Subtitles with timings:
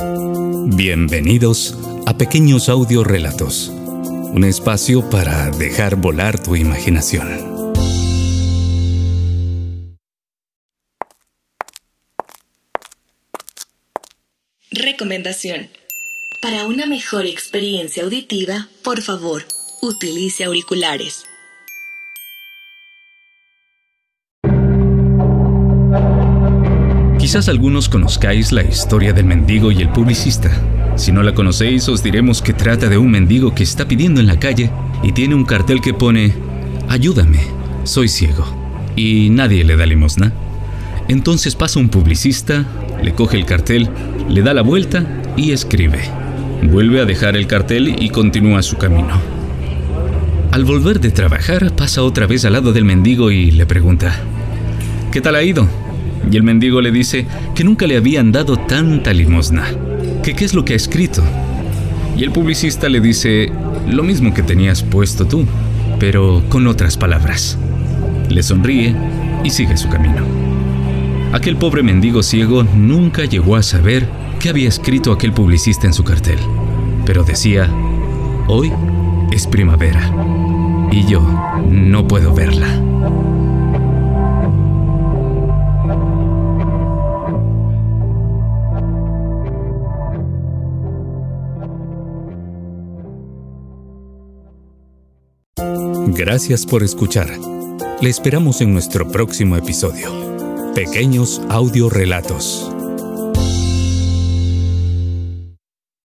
[0.00, 1.74] Bienvenidos
[2.06, 7.26] a Pequeños Audio Relatos, un espacio para dejar volar tu imaginación.
[14.70, 15.68] Recomendación.
[16.42, 19.44] Para una mejor experiencia auditiva, por favor,
[19.82, 21.24] utilice auriculares.
[27.28, 30.50] Quizás algunos conozcáis la historia del mendigo y el publicista.
[30.96, 34.26] Si no la conocéis, os diremos que trata de un mendigo que está pidiendo en
[34.26, 34.70] la calle
[35.02, 36.32] y tiene un cartel que pone,
[36.88, 37.40] Ayúdame,
[37.84, 38.46] soy ciego.
[38.96, 40.32] Y nadie le da limosna.
[41.08, 42.64] Entonces pasa un publicista,
[43.02, 43.90] le coge el cartel,
[44.30, 45.04] le da la vuelta
[45.36, 46.00] y escribe.
[46.62, 49.20] Vuelve a dejar el cartel y continúa su camino.
[50.50, 54.18] Al volver de trabajar, pasa otra vez al lado del mendigo y le pregunta,
[55.12, 55.68] ¿qué tal ha ido?
[56.30, 59.66] Y el mendigo le dice que nunca le habían dado tanta limosna,
[60.22, 61.22] que qué es lo que ha escrito.
[62.16, 63.52] Y el publicista le dice
[63.88, 65.46] lo mismo que tenías puesto tú,
[65.98, 67.58] pero con otras palabras.
[68.28, 68.94] Le sonríe
[69.44, 70.22] y sigue su camino.
[71.32, 74.08] Aquel pobre mendigo ciego nunca llegó a saber
[74.40, 76.38] qué había escrito aquel publicista en su cartel,
[77.04, 77.70] pero decía,
[78.46, 78.72] hoy
[79.30, 80.10] es primavera
[80.90, 81.20] y yo
[81.70, 82.82] no puedo verla.
[96.08, 97.28] Gracias por escuchar.
[98.00, 100.72] Le esperamos en nuestro próximo episodio.
[100.74, 102.77] Pequeños audiorelatos.